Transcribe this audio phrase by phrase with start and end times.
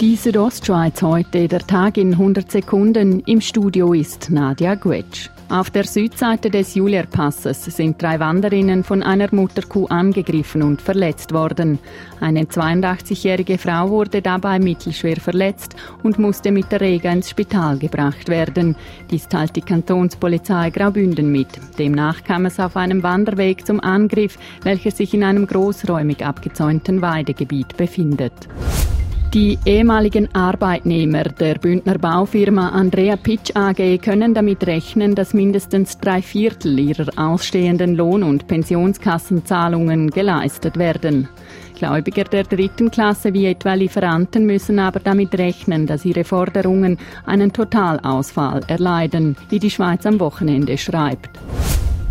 [0.00, 3.18] Die Südostschweiz heute, der Tag in 100 Sekunden.
[3.26, 5.28] Im Studio ist Nadia Guetsch.
[5.48, 11.80] Auf der Südseite des Julierpasses sind drei Wanderinnen von einer Mutterkuh angegriffen und verletzt worden.
[12.20, 15.74] Eine 82-jährige Frau wurde dabei mittelschwer verletzt
[16.04, 18.76] und musste mit der Rega ins Spital gebracht werden.
[19.10, 21.48] Dies teilt die Kantonspolizei Graubünden mit.
[21.76, 27.76] Demnach kam es auf einem Wanderweg zum Angriff, welcher sich in einem großräumig abgezäunten Weidegebiet
[27.76, 28.48] befindet.
[29.34, 36.22] Die ehemaligen Arbeitnehmer der Bündner Baufirma Andrea Pitsch AG können damit rechnen, dass mindestens drei
[36.22, 41.28] Viertel ihrer ausstehenden Lohn- und Pensionskassenzahlungen geleistet werden.
[41.78, 47.52] Gläubiger der dritten Klasse wie etwa Lieferanten müssen aber damit rechnen, dass ihre Forderungen einen
[47.52, 51.38] Totalausfall erleiden, wie die Schweiz am Wochenende schreibt.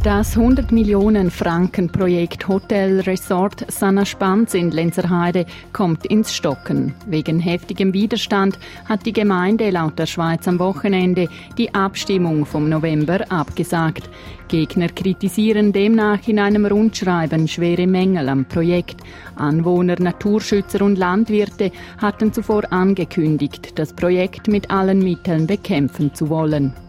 [0.07, 6.95] Das 100 Millionen Franken Projekt Hotel Resort Sanna Spanz in Lenzerheide kommt ins Stocken.
[7.07, 11.27] Wegen heftigem Widerstand hat die Gemeinde laut der Schweiz am Wochenende
[11.57, 14.09] die Abstimmung vom November abgesagt.
[14.47, 19.01] Gegner kritisieren demnach in einem Rundschreiben schwere Mängel am Projekt.
[19.35, 26.86] Anwohner, Naturschützer und Landwirte hatten zuvor angekündigt, das Projekt mit allen Mitteln bekämpfen zu wollen.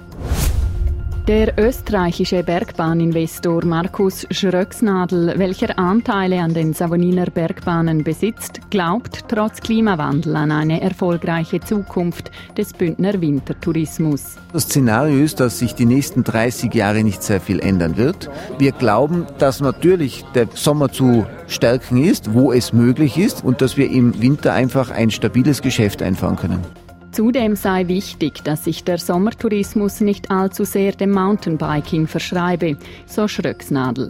[1.28, 10.34] Der österreichische Bergbahninvestor Markus Schröcksnadel, welcher Anteile an den Savoniner Bergbahnen besitzt, glaubt trotz Klimawandel
[10.36, 14.36] an eine erfolgreiche Zukunft des Bündner Wintertourismus.
[14.54, 18.30] Das Szenario ist, dass sich die nächsten 30 Jahre nicht sehr viel ändern wird.
[18.58, 23.76] Wir glauben, dass natürlich der Sommer zu stärken ist, wo es möglich ist und dass
[23.76, 26.87] wir im Winter einfach ein stabiles Geschäft einfahren können.
[27.18, 34.08] Zudem sei wichtig, dass sich der Sommertourismus nicht allzu sehr dem Mountainbiking verschreibe, so Schröcksnadel.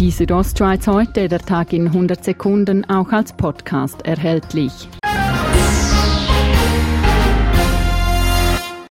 [0.00, 4.88] Die Südostschweiz heute, der Tag in 100 Sekunden, auch als Podcast erhältlich.